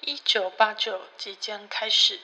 [0.00, 2.20] 一九八九即将开始，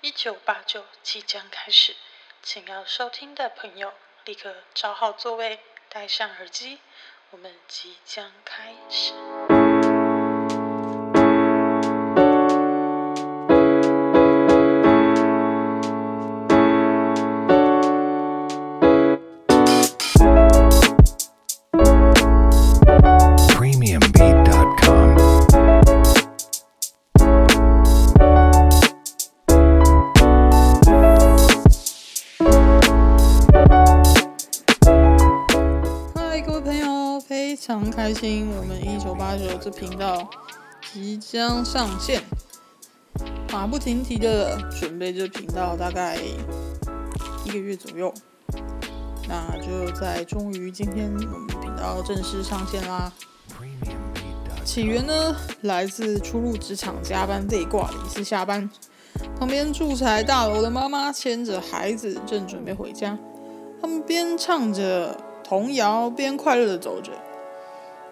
[0.00, 1.96] 一九八九即将开始，
[2.42, 3.92] 请要收听的朋友
[4.24, 5.58] 立刻找好座位，
[5.88, 6.78] 戴上耳机，
[7.30, 10.05] 我们即将开始。
[36.76, 40.28] 朋友，非常开心，我们一九八九这频道
[40.92, 42.22] 即将上线，
[43.50, 46.18] 马不停蹄的准备这频道大概
[47.46, 48.12] 一个月左右，
[49.26, 53.10] 那就在终于今天我们频道正式上线啦。
[54.62, 58.68] 起源呢，来自初入职场加班累挂的一次下班，
[59.38, 63.18] 旁边住宅大楼的妈妈牵着孩子正准备回家，
[63.80, 67.12] 他们边唱着童谣边快乐的走着。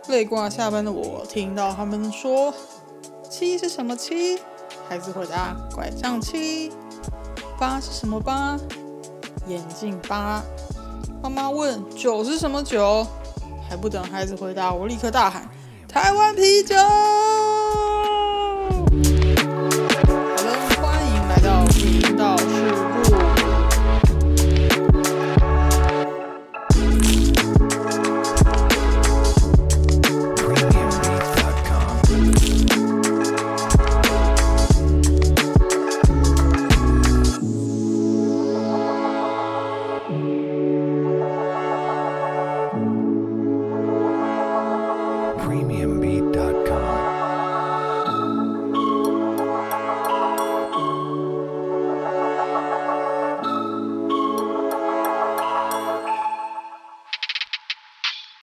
[0.07, 2.55] 累挂下班的我听到他们说
[3.29, 4.39] ：“七是什么七？”
[4.89, 6.71] 孩子回答：“拐杖七。”
[7.59, 8.57] 八是什么八？
[9.49, 10.45] 眼镜八。
[11.21, 13.05] 妈妈问：“九是什么九？”
[13.69, 15.49] 还不等孩子回答，我立刻大喊：
[15.89, 16.77] 台湾啤酒！